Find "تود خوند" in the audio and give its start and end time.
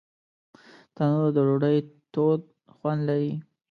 2.13-3.01